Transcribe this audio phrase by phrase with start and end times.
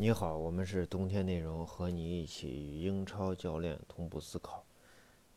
[0.00, 4.64] 你好，我们是冬天内容，和你一起与英超教练同步思考。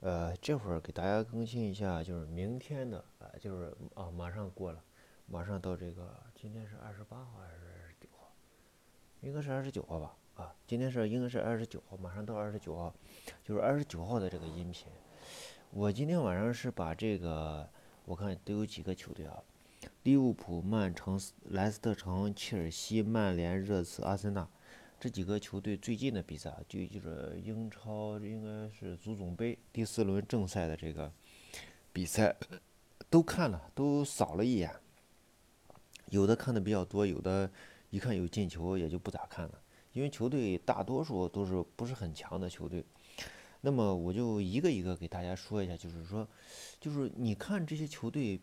[0.02, 4.84] 呃，这会儿给大家更新一下，就是明天的啊、就是啊，马上过了，
[5.26, 8.32] 马上到这个，今天是二十八号还是二十九号？
[9.22, 10.16] 应该是二十九号吧？
[10.36, 12.94] 啊，今天是应该是二十九号，马上到二十九号，
[13.44, 14.86] 就是二十九号的这个音频。
[15.72, 17.68] 我今天晚上是把这个，
[18.06, 19.42] 我看都有几个球队啊，
[20.04, 21.20] 利物浦、曼城、
[21.50, 24.48] 莱斯特城、切尔西、曼联、热刺、阿森纳
[25.00, 31.12] 这几个球队最近的比赛，就就是英超应该是足总杯第四轮正赛的这个
[31.92, 32.36] 比赛
[33.10, 34.72] 都看了，都扫了一眼。
[36.10, 37.50] 有的看的比较多，有的
[37.90, 39.62] 一看有进球也就不咋看了，
[39.94, 42.84] 因为球队大多数都是不是很强的球队。
[43.62, 46.28] 那么我就一个一个给大家说一下，就是说，
[46.80, 48.40] 就是你看这些球队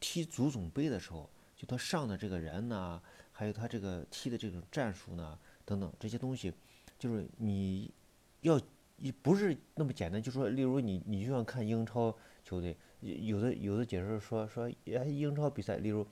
[0.00, 3.00] 踢足总杯的时候，就他上的这个人呐，
[3.30, 6.52] 还有他这个踢的这种战术呢，等等这些东西，
[6.98, 7.92] 就是你
[8.40, 8.60] 要
[8.96, 16.06] 一不是那么简单，就说例如你你就像看英超球队，有的有的解释说说哎英超比赛，例如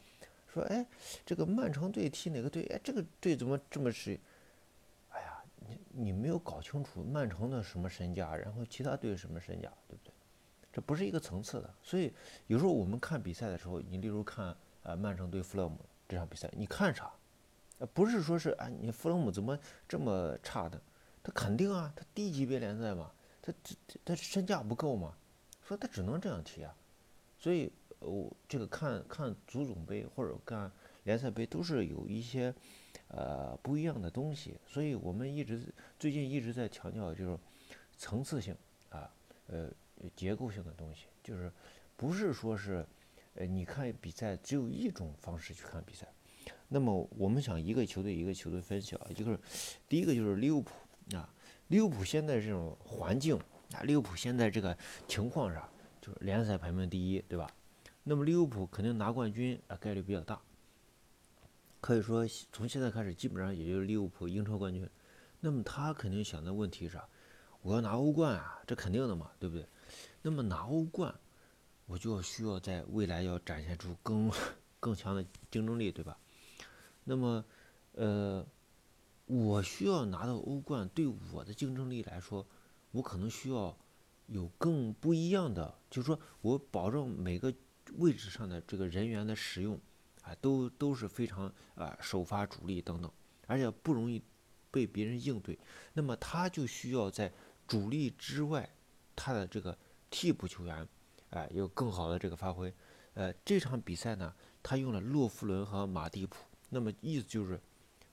[0.46, 0.86] 说哎
[1.24, 4.18] 这个曼城队踢哪个队，哎这个队怎么这么是？
[5.10, 10.12] 哎呀，你你没有搞清楚曼城的什么身价，然后其他队什么身价，对不对？
[10.78, 11.74] 这不是一个层次的。
[11.82, 12.12] 所以
[12.46, 15.76] 有时候我们看比赛的时候，你例如看呃曼城对弗勒姆
[16.08, 17.10] 这场比赛，你看啥？
[17.80, 20.80] 呃，不是说是啊，你弗勒姆怎么这么差的？
[21.20, 23.10] 他肯定啊，他低级别联赛嘛，
[23.42, 25.16] 他这这他身价不够嘛，
[25.64, 26.72] 所以他只能这样踢啊。
[27.36, 30.70] 所以我这个看看足总杯或者看
[31.02, 32.54] 联赛杯都是有一些
[33.08, 37.36] 呃不一样的东西，所以我们一直最近一直在强调就是
[37.96, 38.56] 层次性
[38.90, 39.10] 啊，
[39.48, 39.68] 呃
[40.14, 41.52] 结构性的东西，就是
[41.96, 42.86] 不是说是
[43.34, 46.06] 呃你看比赛只有一种方式去看比赛。
[46.68, 49.38] 那么我们想一个球队一个球队分析啊，就是
[49.88, 50.74] 第一个就是利物浦
[51.14, 51.28] 啊，
[51.68, 53.38] 利物浦现在这种环境
[53.72, 54.76] 啊，利物浦现在这个
[55.06, 55.68] 情况上
[56.00, 57.50] 就是联赛排名第一，对吧？
[58.04, 60.40] 那么利物浦肯定拿冠军啊概率比较大，
[61.80, 64.88] 可以说从现在开始基本上也就是利物浦英超冠军。
[65.40, 67.08] 那么他肯定想的问题是啥？
[67.62, 69.66] 我要拿欧冠啊，这肯定的嘛，对不对？
[70.22, 71.14] 那么拿欧冠，
[71.86, 74.30] 我就需要在未来要展现出更
[74.80, 76.18] 更强的竞争力，对吧？
[77.04, 77.44] 那么，
[77.92, 78.46] 呃，
[79.26, 82.46] 我需要拿到欧冠，对我的竞争力来说，
[82.90, 83.76] 我可能需要
[84.26, 87.52] 有更不一样的，就是说我保证每个
[87.96, 89.80] 位置上的这个人员的使用，
[90.22, 93.10] 啊，都都是非常啊首发主力等等，
[93.46, 94.22] 而且不容易
[94.70, 95.58] 被别人应对。
[95.94, 97.32] 那么他就需要在
[97.66, 98.68] 主力之外，
[99.16, 99.76] 他的这个
[100.10, 100.88] 替补球员，
[101.30, 102.72] 哎，有更好的这个发挥。
[103.14, 106.36] 呃，这场比赛呢，他用了洛夫伦和马蒂普。
[106.68, 107.60] 那么意思就是，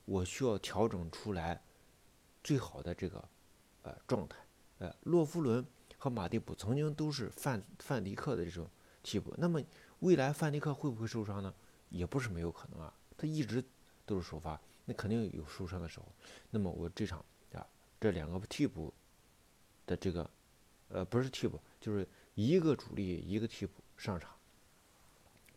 [0.04, 1.62] 我需要调整出来
[2.42, 3.28] 最好的这个
[3.82, 4.38] 呃状态。
[4.78, 5.64] 呃，洛夫伦
[5.96, 8.68] 和马蒂普曾经都是范范迪克的这种
[9.02, 9.34] 替补。
[9.38, 9.62] 那么
[10.00, 11.54] 未来范迪克会不会受伤呢？
[11.88, 12.92] 也不是没有可能啊。
[13.16, 13.64] 他一直
[14.04, 16.06] 都是首发，那肯定有受伤的时候。
[16.50, 17.24] 那么我这场
[17.54, 17.66] 啊，
[18.00, 18.92] 这两个替补
[19.86, 20.28] 的这个
[20.88, 22.04] 呃不是替补，就是
[22.34, 24.34] 一个主力一个替补上场。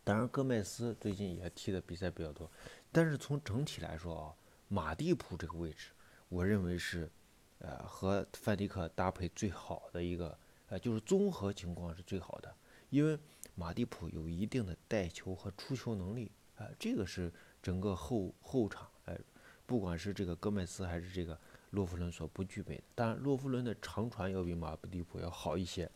[0.04, 2.48] 当然，戈麦斯最近也踢的比赛比较多。
[2.92, 4.36] 但是从整体来说啊，
[4.68, 5.88] 马蒂普这个位置，
[6.28, 7.10] 我认为是，
[7.58, 12.56] 呃，和范迪克搭配最好的一个，呃，就是综合情况是最好的。
[12.92, 13.18] 因为
[13.56, 19.18] 马蒂普有一定的带球和出球能力，啊，这个是整个后后场，哎，
[19.66, 21.36] 不管是这个戈麦斯还是这个
[21.72, 22.84] 洛夫伦所不具备的。
[22.94, 25.90] 当然，洛夫伦的长传要比马蒂普要好一些，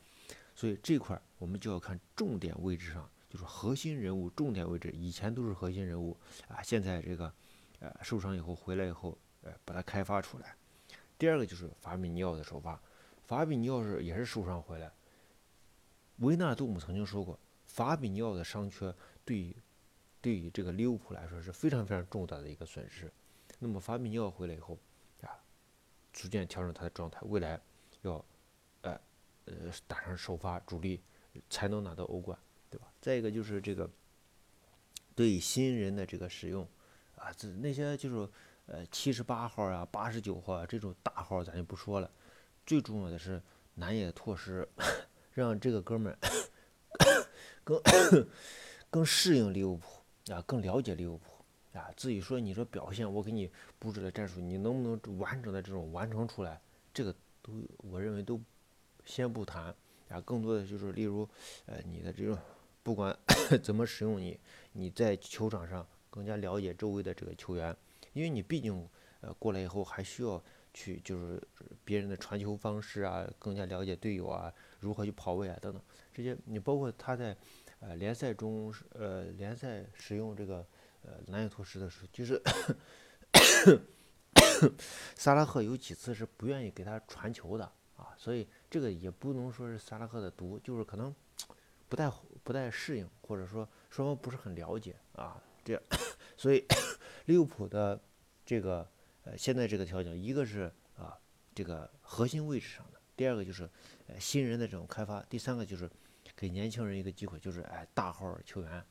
[0.55, 3.09] 所以这块我们就要看重点位置上。
[3.29, 6.15] 就是核心人物、重点位置，以前都是核心人物
[6.47, 7.33] 啊，现在这个，
[7.79, 10.55] 呃，受伤以后回来以后，呃，把它开发出来。
[11.17, 12.79] 第二个就是法比尼奥的首发，
[13.23, 14.93] 法比尼奥是也是受伤回来。
[16.17, 18.93] 维纳杜姆曾经说过，法比尼奥的伤缺
[19.25, 19.55] 对于
[20.21, 23.11] 对于这个利物浦来说是非常非常重大的一个损失。
[23.57, 24.77] 那么法比尼奥回来以后，
[25.21, 25.41] 啊，
[26.11, 27.59] 逐渐调整他的状态，未来
[28.03, 28.23] 要，
[29.45, 29.54] 呃，
[29.88, 31.01] 打上首发主力，
[31.50, 32.38] 才能拿到欧冠。
[32.69, 32.88] 对吧？
[33.00, 33.88] 再一个就是这个
[35.13, 36.68] 对新人的这个使用
[37.16, 38.28] 啊，这那些就是
[38.66, 42.10] 呃七十八号啊、八十九号啊这种大号咱就不说了。
[42.66, 43.40] 最重要的是
[43.75, 44.68] 南野拓实，
[45.34, 46.18] 让这个哥们
[47.63, 47.80] 更
[48.90, 51.92] 更适应利物浦啊，更了解利物浦啊。
[51.95, 56.60] 至于说你说表现，我给你布置的战术，你能不能完整的这种完成出来？
[56.92, 57.13] 这个
[57.44, 58.42] 都我认为都
[59.05, 59.75] 先不谈
[60.09, 61.27] 啊，更多的就是例如
[61.65, 62.38] 呃你的这种。
[62.85, 63.17] 不管
[63.63, 64.38] 怎么使用你，
[64.73, 67.73] 你在球场上更加了解周围的这个球员，
[68.11, 68.85] 因为你毕竟，
[69.21, 71.41] 呃，过来以后还需要去就是
[71.85, 75.81] 别人的传球方式啊，更加了解队友啊，如何去跑位啊等等
[76.13, 76.38] 这些。
[76.44, 77.33] 你包括他在
[77.79, 80.57] 呃联赛中呃联赛使用这个
[81.03, 82.41] 呃南野拓实的时候，就是
[85.15, 87.71] 萨拉赫有几次是不愿意给他传球的
[88.03, 91.13] 啊，所以这个也不能说是萨拉赫的毒，就是可能。
[91.89, 92.11] 不太
[92.44, 95.83] 不太适应，或者说双方不是很了解啊，这样，
[96.35, 96.65] 所以
[97.25, 98.01] 利物浦的
[98.44, 98.89] 这个
[99.25, 101.15] 呃现在这个调整，一个是啊
[101.53, 103.69] 这个核心位置上的，第二个就是
[104.19, 105.88] 新人的这种开发，第三个就是
[106.35, 108.83] 给年轻人一个机会，就是哎大号球员。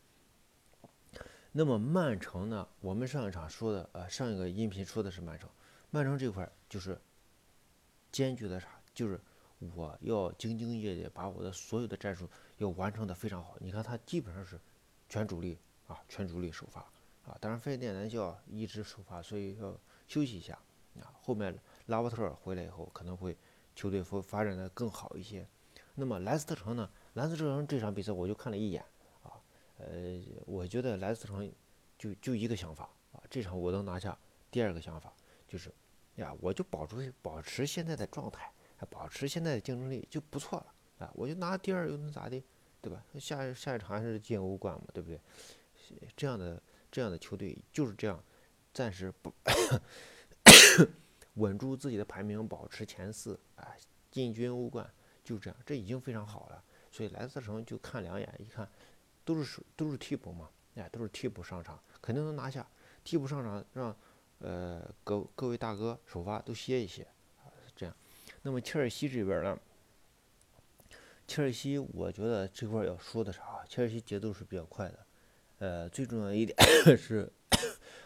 [1.50, 5.50] 那么曼城呢，我们上一场说的呃上一个音频说的是曼城，
[5.90, 7.00] 曼城这块就是
[8.12, 9.20] 艰巨的啥，就是。
[9.76, 12.28] 我要兢兢业业把我的所有的战术
[12.58, 13.54] 要完成的非常好。
[13.60, 14.58] 你看他基本上是
[15.08, 15.56] 全主力
[15.86, 16.80] 啊，全主力首发
[17.24, 17.38] 啊。
[17.40, 19.72] 当然费电南教一直首发，所以要
[20.08, 20.58] 休息一下
[20.98, 21.14] 啊。
[21.22, 21.56] 后面
[21.86, 23.36] 拉波特回来以后，可能会
[23.76, 25.46] 球队会发展的更好一些。
[25.94, 26.90] 那么莱斯特城呢？
[27.12, 28.84] 莱斯特城这场比赛我就看了一眼
[29.22, 29.38] 啊，
[29.78, 31.52] 呃，我觉得莱斯特城
[31.96, 34.18] 就就一个想法啊，这场我能拿下。
[34.50, 35.14] 第二个想法
[35.46, 35.72] 就是
[36.16, 38.52] 呀，我就保持保持现在的状态。
[38.90, 41.10] 保持现在的竞争力就不错了啊！
[41.14, 42.42] 我就拿第二又能咋的，
[42.80, 43.04] 对吧？
[43.18, 45.20] 下下一场还是进欧冠嘛，对不对？
[46.16, 48.22] 这样的这样的球队就是这样，
[48.72, 49.32] 暂时不
[51.34, 53.74] 稳住自己的排名，保持前四啊，
[54.10, 54.88] 进军欧冠，
[55.24, 56.62] 就这样，这已经非常好了。
[56.90, 58.68] 所以莱斯特城就看两眼，一看
[59.24, 62.66] 都是都是替补嘛，哎，都是替补上场，肯定能拿下。
[63.04, 63.96] 替补上场让
[64.38, 67.06] 呃各各位大哥首发都歇一歇。
[67.74, 67.96] 这样
[68.42, 69.58] 那么切尔西这边呢？
[71.28, 73.64] 切尔西，我觉得这块要说的啥？
[73.68, 75.06] 切尔西节奏是比较快的，
[75.58, 76.56] 呃，最重要一点
[76.98, 77.32] 是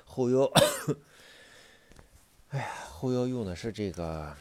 [0.05, 0.45] 后腰，
[2.51, 4.37] 哎呀，后腰用的是这个，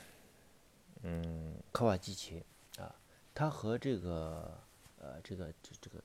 [1.04, 2.44] 嗯，科瓦基奇
[2.78, 2.94] 啊，
[3.34, 4.60] 他和这个
[5.00, 6.04] 呃这个这这个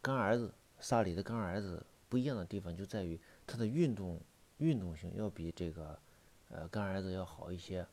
[0.00, 4.20] 干儿子萨里的干儿子不一样的地方就在于他的运动
[4.58, 5.98] 运动性要比这个
[6.48, 7.84] 呃干儿子要好一些。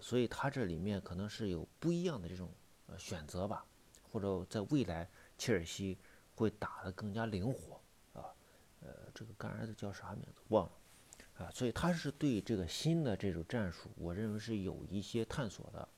[0.00, 2.50] 所以他这里面可能是有不一样的这种
[2.86, 3.64] 呃选择吧，
[4.10, 5.08] 或者在未来
[5.38, 5.98] 切尔西
[6.34, 7.80] 会打得更加灵活
[8.12, 8.34] 啊，
[8.80, 10.72] 呃，这个干儿子叫啥名字忘了
[11.38, 15.88] 啊，所以他是对这个新的这种战术，我认为是有一些探索的，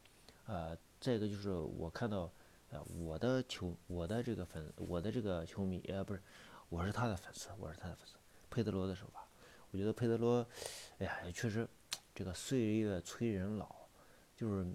[0.46, 2.30] 呃，再一个就是我看到
[2.70, 6.22] 呃我的球我的这个粉我的这个球迷呃不是
[6.68, 8.16] 我是他的粉丝我是他的粉丝
[8.50, 9.26] 佩德罗的手法，
[9.70, 10.46] 我觉得佩德罗
[10.98, 11.68] 哎呀确实
[12.14, 13.85] 这个岁月催人老。
[14.36, 14.66] 就是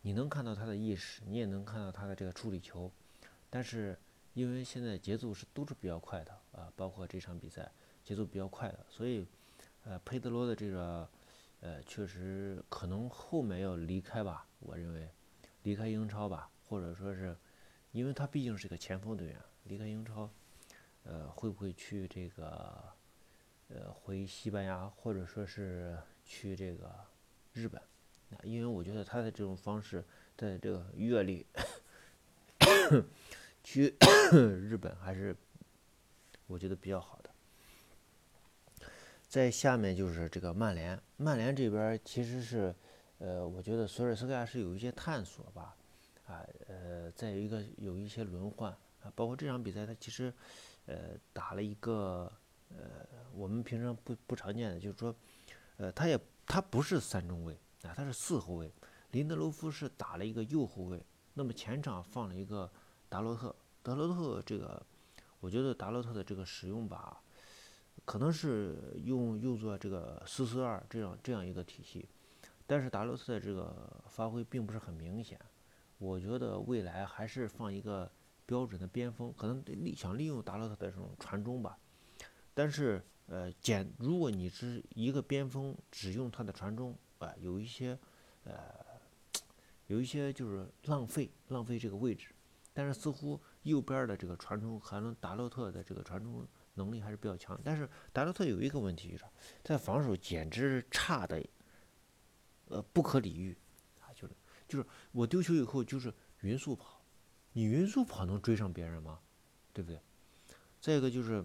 [0.00, 2.90] 你能看到他的意识，你也能看到他的这个处理球，
[3.50, 3.96] 但是
[4.32, 7.70] 因为现在节奏是都是比较快的啊，包括这场比赛
[8.02, 9.26] 节奏比较快的，所以
[9.84, 11.06] 呃佩德罗的这个
[11.60, 15.06] 呃确实可能后面要离开吧，我认为
[15.64, 17.36] 离开英超吧，或者说是
[17.92, 20.30] 因为他毕竟是个前锋队员，离开英超，
[21.02, 22.82] 呃会不会去这个
[23.68, 26.90] 呃回西班牙，或者说是去这个
[27.52, 27.82] 日本？
[28.42, 30.04] 因为我觉得他的这种方式，
[30.36, 31.46] 在这个阅历，
[33.62, 33.94] 去
[34.32, 35.36] 日本还是
[36.46, 37.30] 我觉得比较好的。
[39.28, 42.74] 在下面就是这个曼联，曼联这边其实是，
[43.18, 45.76] 呃，我觉得索尔斯克亚是有一些探索吧，
[46.26, 50.32] 啊，呃，再有一个有一些轮换啊，包括这场比赛他其实，
[50.86, 52.32] 呃，打了一个，
[52.70, 55.14] 呃，我们平常不不常见的，就是说，
[55.76, 57.56] 呃，他也他不是三中卫。
[57.82, 58.72] 啊，他是四后卫，
[59.12, 61.02] 林德罗夫是打了一个右后卫。
[61.32, 62.70] 那么前场放了一个
[63.08, 64.84] 达洛特，达洛特这个，
[65.38, 67.22] 我觉得达洛特的这个使用吧，
[68.04, 72.06] 可能是用用作这个四四二这样这样一个体系，
[72.66, 75.40] 但是达洛特的这个发挥并不是很明显。
[75.96, 78.10] 我觉得未来还是放一个
[78.44, 81.78] 标准的边锋，可能利想利用达洛特的这种传中吧。
[82.52, 86.94] 但是呃，简如果你是一个边锋，只用他的传中。
[87.20, 87.96] 啊，有一些，
[88.44, 88.54] 呃，
[89.86, 92.34] 有一些就是浪费浪费这个位置，
[92.72, 97.60] 但是似乎右边的这个传中，还能达洛特的这个传中能力还是比较强。
[97.62, 99.24] 但是达洛特有一个问题，就是
[99.62, 101.44] 在防守简直差的，
[102.68, 103.56] 呃，不可理喻
[104.00, 104.08] 啊！
[104.14, 104.34] 就是
[104.66, 107.02] 就是我丢球以后就是匀速跑，
[107.52, 109.20] 你匀速跑能追上别人吗？
[109.72, 110.00] 对不对？
[110.80, 111.44] 再一个就是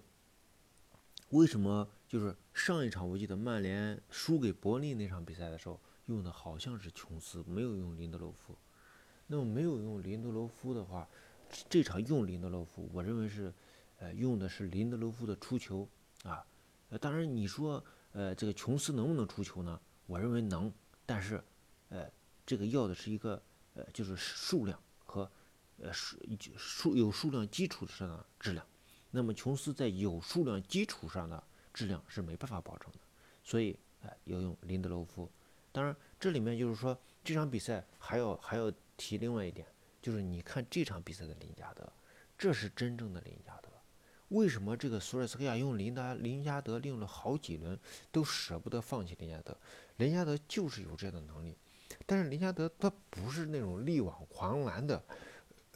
[1.36, 1.86] 为什么？
[2.08, 8.58] 就是上一场我记得曼联输给伯利那场比赛的时候，用的好像是琼斯，没有用林德洛夫。
[9.28, 11.06] 那么没有用林德洛夫的话，
[11.70, 13.54] 这场用林德洛夫，我认为是，
[13.98, 15.86] 呃，用的是林德洛夫的出球
[16.24, 16.46] 啊。
[16.90, 19.78] 呃，当然你说，呃，这个琼斯能不能出球呢？
[20.06, 20.72] 我认为能，
[21.06, 21.44] 但是，
[21.90, 22.10] 呃，
[22.46, 23.42] 这个要的是一个
[23.74, 25.30] 呃，就是数量和
[25.82, 26.18] 呃数
[26.56, 28.66] 数有数量基础上的质量。
[29.16, 31.42] 那么琼斯在有数量基础上的
[31.74, 33.00] 质量是没办法保证的，
[33.42, 35.32] 所以哎，要用林德罗夫。
[35.72, 39.66] 当然，这里面就是说这场比赛还要还要提另外一点，
[40.02, 41.90] 就是你看这场比赛的林加德，
[42.38, 43.70] 这是真正的林加德。
[44.30, 47.80] 为什么这个索尔斯克亚用林达林加德利用了好几轮
[48.12, 49.58] 都舍不得放弃林加德？
[49.96, 51.58] 林加德就是有这样的能力，
[52.06, 55.02] 但是林加德他不是那种力挽狂澜的。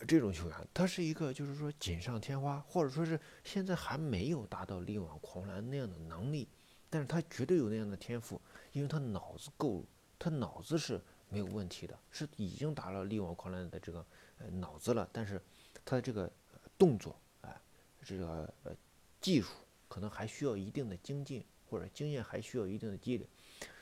[0.08, 6.48] 这种球员，他是一个就是说锦上添花，或者说是现在还没有达到力挽狂澜那样的能力，
[6.90, 8.42] 但是他绝对有那样的天赋，
[8.72, 9.84] 因为他脑子够，
[10.18, 14.06] 他脑子是没有问题的，是已经达到力挽狂澜的这个
[14.38, 15.42] 呃脑子了，但是
[15.84, 16.32] 他的这个
[16.78, 17.62] 动作，哎，
[18.04, 18.76] 这个呃
[19.20, 19.50] 技术
[19.88, 23.28] 可能还需要一定的精进，或者经验还需要一定的积累。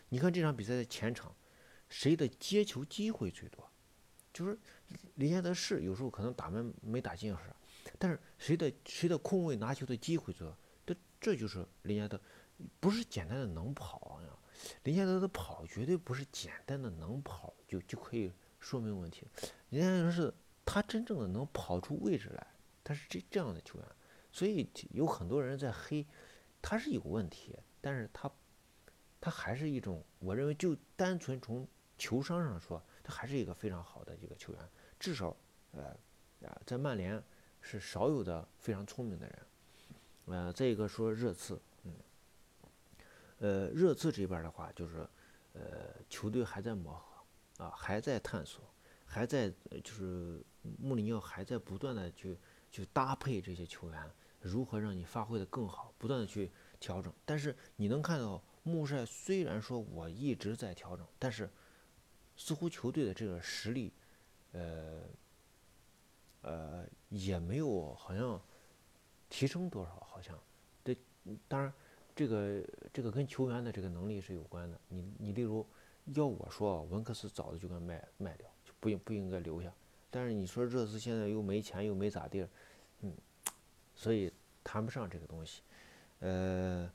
[0.09, 1.35] 你看这场比赛的前场，
[1.89, 3.69] 谁的接球机会最多？
[4.37, 4.55] 就是
[5.15, 12.21] 林加德是有时候可能打门没打进是，但是谁的谁的空位拿球的机会多，这这就是林加德，
[12.79, 14.29] 不是简单的能跑呀。
[14.83, 19.25] 林加德的跑绝对不是简单的能跑就就可以说明问题。
[19.69, 20.31] 林加德是
[20.63, 22.47] 他真正的能跑出位置来，
[22.83, 23.87] 他是这这样的球员，
[24.31, 26.05] 所以有很多人在黑，
[26.61, 28.31] 他是有问题，但是他
[29.19, 31.67] 他还是一种，我认为就单纯从
[31.97, 32.79] 球商上说。
[33.07, 34.61] 还是一个非常好的一个球员，
[34.99, 35.35] 至少，
[35.71, 35.83] 呃，
[36.47, 37.23] 啊，在曼联
[37.61, 39.39] 是少有的非常聪明的人。
[40.25, 41.93] 呃，再一个说热刺，嗯，
[43.39, 45.07] 呃，热刺这边的话，就是，
[45.53, 48.61] 呃，球队还在磨合，啊，还在探索，
[49.05, 49.49] 还在
[49.83, 50.43] 就是
[50.79, 52.37] 穆里尼奥还在不断的去
[52.69, 54.11] 去搭配这些球员，
[54.41, 57.13] 如何让你发挥的更好，不断的去调整。
[57.25, 61.49] 但是你能看到穆帅虽然说我一直在调整，但是。
[62.37, 63.91] 似乎球队的这个实力，
[64.51, 65.01] 呃，
[66.43, 68.39] 呃，也没有好像
[69.27, 70.39] 提升多少，好像。
[70.83, 70.95] 对，
[71.47, 71.73] 当然，
[72.15, 72.63] 这个
[72.93, 74.79] 这个跟球员的这个能力是有关的。
[74.87, 75.65] 你你例如，
[76.13, 79.73] 要我说，文克斯早就该卖卖掉，就不应不应该留下。
[80.11, 82.47] 但是你说热刺现在又没钱又没咋地，
[83.01, 83.13] 嗯，
[83.95, 84.31] 所以
[84.63, 85.63] 谈不上这个东西。
[86.19, 86.89] 呃，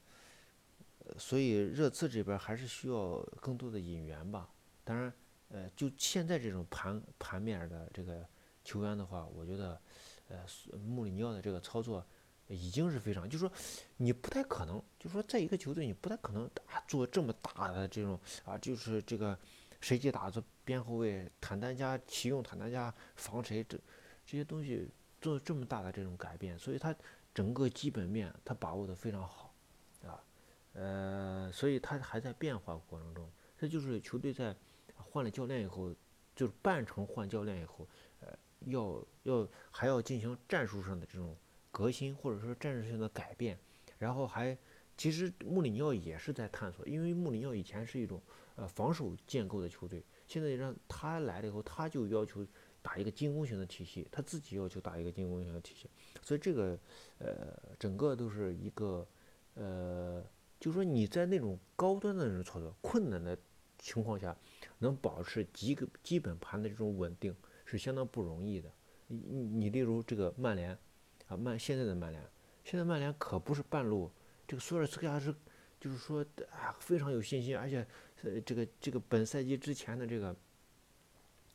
[1.19, 4.49] 所以热刺这边还是需要更多的引援吧。
[4.85, 5.13] 当然。
[5.53, 8.27] 呃，就现在这种盘盘面的这个
[8.65, 9.79] 球员的话，我觉得，
[10.29, 10.39] 呃，
[10.79, 12.03] 穆里尼奥的这个操作
[12.49, 13.53] 已经是非常，就是说
[13.99, 19.39] 你不太可能，就是说在一个球队你不太可能啊做这么大的这种啊，就是这个
[19.83, 23.77] 谁接打做边后卫，坦丹加启用坦丹加防谁这
[24.25, 24.89] 这些东西
[25.21, 26.97] 做这么大的这种改变，所以他
[27.35, 29.55] 整个基本面他把握的非常好，
[30.07, 30.25] 啊，
[30.73, 34.57] 呃，所以他还在变化过程中，这就是球队在。
[35.03, 35.95] 换了教练以后，
[36.35, 37.87] 就是半程换教练以后，
[38.21, 38.29] 呃，
[38.67, 41.37] 要要还要进行战术上的这种
[41.71, 43.59] 革新，或者说战术性的改变，
[43.99, 44.57] 然后还
[44.97, 48.23] 其实穆里尼奥也是在探索，因为穆里尼奥以前是一种
[48.57, 52.47] 呃防守建构的球队，现在让他来了以后，他就要求
[52.81, 55.91] 打一个进攻型的体系，他自己要求打一个进攻型的体系，
[56.23, 56.79] 所以这个
[57.19, 59.07] 呃整个都是一个
[59.55, 60.25] 呃，
[60.61, 63.37] 就说你在那种高端的那种操作困难的
[63.79, 64.37] 情况下。
[64.83, 67.35] 能保持几个基本盘的这种稳定
[67.65, 68.71] 是相当不容易的。
[69.07, 70.77] 你你例如这个曼联，
[71.29, 72.23] 啊曼现在的曼联，
[72.65, 74.11] 现在曼联可不是半路。
[74.47, 75.35] 这个索尔斯克亚是，
[75.81, 77.87] 就是说啊非常有信心，而且
[78.23, 80.35] 呃这个这个本赛季之前的这个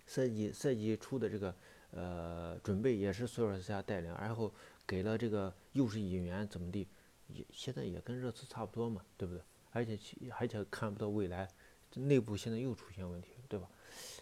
[0.05, 1.55] 赛季赛季初的这个
[1.91, 4.53] 呃准备也是索尔斯克亚带领，然后
[4.87, 6.87] 给了这个又是引援怎么地，
[7.27, 9.43] 也现在也跟热刺差不多嘛，对不对？
[9.71, 9.99] 而且
[10.39, 11.47] 而且看不到未来。
[11.97, 13.69] 内部现在又出现问题，对吧？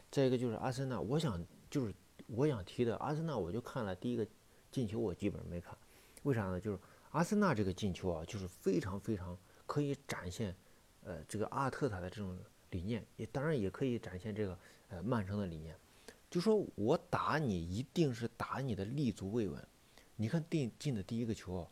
[0.10, 1.94] 再一个就是阿森纳，我想就是
[2.28, 4.26] 我想提的阿森纳，我就看了第一个
[4.72, 5.78] 进球，我基本上没看，
[6.24, 6.60] 为啥呢？
[6.60, 6.80] 就是
[7.12, 10.56] 阿森纳这个进球啊，就是非常非常可以展现，
[11.04, 12.38] 呃，这个阿尔特塔的这种
[12.72, 15.76] 理念，也当然也可以展现这个呃曼城的理念，
[16.30, 19.68] 就说我打你一定是打你的立足未稳。
[20.16, 21.68] 你看进进的第一个球啊，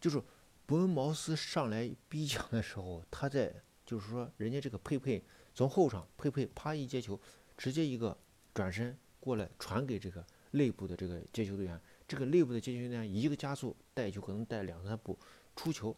[0.00, 0.22] 就是
[0.64, 3.52] 伯恩茅斯上来逼抢的时候，他在。
[3.86, 5.20] 就是说，人家这个佩佩
[5.54, 7.20] 从后场，佩佩啪一接球，
[7.56, 8.16] 直接一个
[8.54, 15.18] 转身过来传给这个内部的这个接球队员，这个内部的接球队员一个加速带球，可能带两三步
[15.54, 15.94] 出球。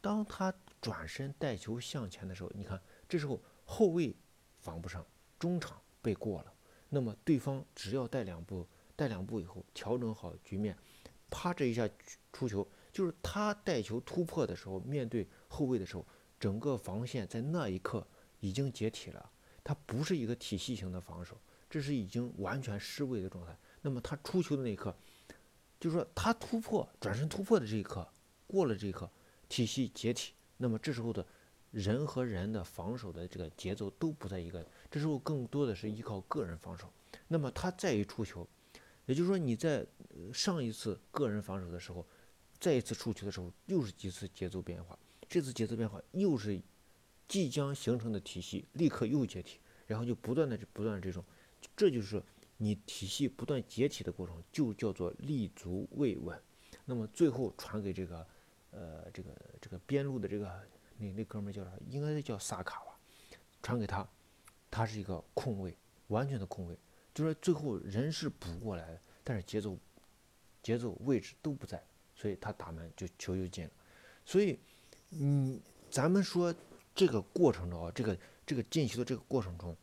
[0.00, 4.14] 当他转身带球向前的时候，你看这时候后卫
[4.60, 5.04] 防不上，
[5.38, 6.52] 中场被过了，
[6.90, 10.76] 那么对方只要带两步，带两步以后调整好局面，
[11.30, 11.88] 啪这一下
[12.32, 16.06] 出球，就是他带球突破的时候，面对后卫的时候。
[16.38, 18.06] 整个防线在那一刻
[18.46, 19.30] 已经解体了，
[19.64, 21.36] 它不是一个体系型的防守，
[21.68, 23.56] 这是已经完全失位的状态。
[23.82, 24.94] 那么他出球的那一刻，
[25.80, 28.06] 就是说他突破转身突破的这一刻
[28.46, 29.10] 过了这一刻，
[29.48, 31.24] 体系解体，那么这时候的
[31.70, 36.92] 人和人的防守的这个节奏都不在一个，这时候更多的是依靠个人防守。
[37.28, 38.46] 那么他再一出球，
[39.06, 39.84] 也就是说你在
[40.32, 42.06] 上一次个人防守的时候，
[42.60, 44.98] 再一次出球的时候又是几次节奏变化。
[45.28, 46.60] 这次节奏变化又是
[47.26, 51.24] 即将形成的体系立刻又解体，然后就不断的不断的这种，
[51.76, 52.22] 这就是
[52.56, 56.40] 你体系不断解体的过程，就叫做立足未稳。
[56.84, 58.26] 那么最后传给这个
[58.70, 59.30] 呃这个
[59.60, 60.48] 这个边路的这个
[60.98, 61.72] 那那哥们儿叫啥？
[61.88, 62.98] 应该叫萨卡吧？
[63.62, 64.08] 传给他，
[64.70, 65.76] 他是一个空位，
[66.08, 66.78] 完全的空位，
[67.12, 69.76] 就是最后人是补过来的，但是节奏
[70.62, 71.82] 节奏位置都不在，
[72.14, 73.70] 所以他打门就球就进了，
[74.24, 74.58] 所以。
[75.10, 76.52] 嗯，咱们说
[76.96, 79.76] 这个过程中啊，这个这个进球的这个过程中，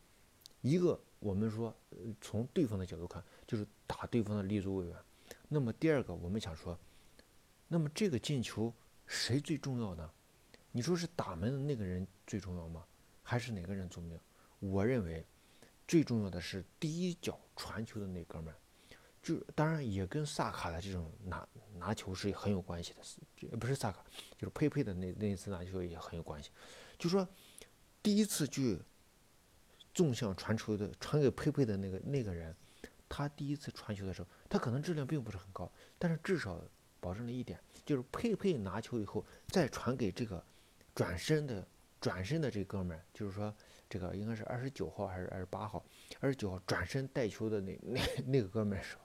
[0.62, 1.74] 一个我们说
[2.20, 4.96] 从对方的角度看，就是打对方的立足未稳。
[5.48, 6.78] 那么第二个，我们想说，
[7.68, 8.74] 那么这个进球
[9.06, 10.10] 谁最重要呢？
[10.72, 12.84] 你说是打门的那个人最重要吗？
[13.22, 14.18] 还是哪个人重要？
[14.60, 15.24] 我认为
[15.88, 18.58] 最重要的是第一脚传球的那哥们儿。
[19.22, 24.04] 就当然也跟萨卡的这种拿拿球是很有关系的，是不是萨卡，
[24.38, 26.50] 就是佩佩的那那一次拿球也很有关系。
[27.04, 27.28] 就说
[28.02, 28.80] 第一次去
[29.94, 32.56] 纵向传球的传给佩佩的那个那个人，
[33.10, 35.70] 他第一次传球的时候，他可能质量并不是很高，
[36.00, 36.64] 但是至少
[37.02, 40.42] 保证了一点，就是佩佩拿球以后再传给这个
[40.96, 41.68] 转身的
[42.00, 43.54] 转身的这哥们儿，就是说。
[43.90, 45.86] 这个应该是二十九号还是二十八号？
[46.20, 49.02] 二十九号转身带球的那那那个哥们儿时候，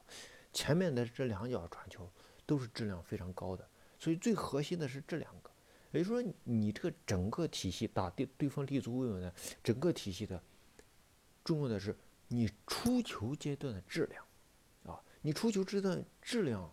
[0.51, 2.11] 前面的这两脚传球
[2.47, 5.48] 都是质量非常高的，所以最核心的是这两个。
[5.93, 10.43] 也就是说，你这个整个体系打对对方立足未稳的整个体系的，
[11.45, 11.97] 重要的是
[12.29, 14.25] 你出球阶段的质量
[14.85, 16.71] 啊，你出球阶段质量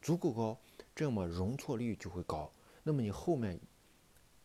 [0.00, 0.60] 足够高，
[0.94, 3.58] 这么容错率就会高，那么你后面。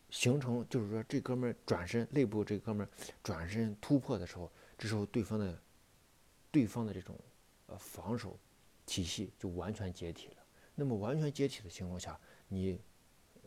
[0.10, 2.88] 形成就是说，这哥们转身，内部这哥们
[3.24, 5.60] 转身突破的时候，这时候对方的
[6.52, 7.20] 对方的这种
[7.66, 8.38] 呃防守
[8.86, 10.36] 体系就完全解体了。
[10.76, 12.16] 那么完全解体的情况下，
[12.48, 12.80] 你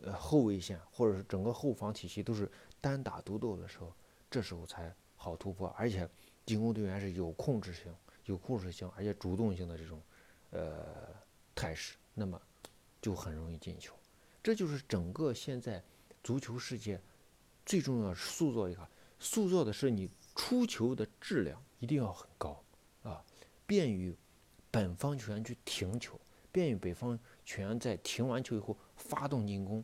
[0.01, 3.93] 呃后卫线或者是整个后防体系都是单打独斗的时候，
[4.29, 5.67] 这时候才好突破。
[5.77, 6.09] 而且
[6.45, 7.93] 进攻队员是有控制性、
[8.25, 10.01] 有控制性，而且主动性的这种
[10.51, 11.13] 呃
[11.55, 12.41] 态势，那么
[13.01, 13.93] 就很容易进球。
[14.41, 15.83] 这就是整个现在。
[16.23, 16.99] 足球世界
[17.65, 18.85] 最重要是塑造一个，
[19.17, 22.61] 塑造的是你出球的质量一定要很高
[23.01, 23.23] 啊，
[23.65, 24.13] 便于
[24.69, 26.19] 本方球员去停球，
[26.51, 29.81] 便于北方全在停完球以后发动进攻，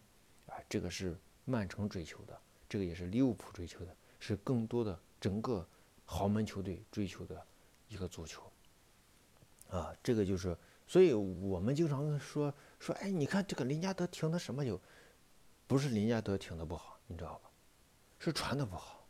[0.47, 5.65] 啊，这个是曼城追求的，这个也是利物浦追求的，是更多的整个
[6.03, 7.47] 豪门球队追求的
[7.87, 8.43] 一个足球
[9.69, 14.77] 啊，这个就是，所以我们经常说说，哎，你看这个林加德停的什么球？
[15.65, 17.49] 不是林加德停的不好，你知道吧？
[18.19, 19.07] 是传的不好，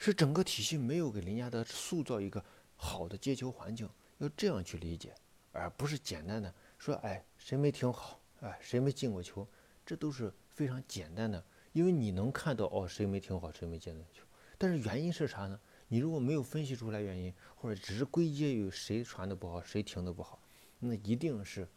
[0.00, 3.88] 是整个体系没有给林加德塑造一个好的接球环境。
[4.18, 5.14] 要这样去理解，
[5.52, 9.46] 而不是简单的说，哎，谁没停好，哎，谁没进过球，
[9.84, 11.44] 这都是非常简单的。
[11.72, 14.24] 因为你能看到，哦，谁没停好，谁没进过球。
[14.56, 15.60] 但是原因是啥呢？
[15.88, 20.40] 你如果没有分析出来原因，或者只是归结于谁传的不好，谁停的不好，
[20.78, 21.68] 那一定是，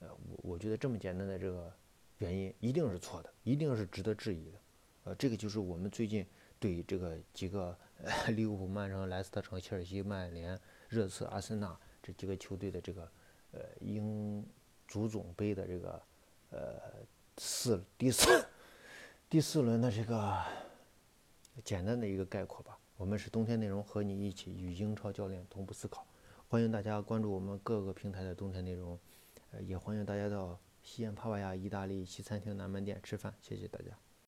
[0.00, 1.72] 呃，我我觉得这么简单的这个。
[2.18, 4.58] 原因一定是错的，一定是值得质疑的，
[5.04, 6.26] 呃，这个就是我们最近
[6.58, 7.78] 对这个几个
[8.34, 13.08] 利物浦、曼城、莱斯特城、切尔西、曼联、热刺、阿森纳这几个球队的这个
[13.58, 14.46] 呃英
[14.86, 16.02] 足总杯的这个
[16.50, 16.80] 呃
[17.36, 18.46] 四第四
[19.28, 20.42] 第四轮的这个
[21.64, 22.78] 简单的一个概括吧。
[22.96, 26.06] 我们是冬天内容，和你一起与英超教练同步思考，
[26.48, 28.98] 欢迎大家关注我们各个平台的冬天内容，
[29.60, 30.58] 也欢迎大家到。
[30.80, 34.07] 西安帕瓦亚意大利西餐厅南门店吃饭，谢谢大家。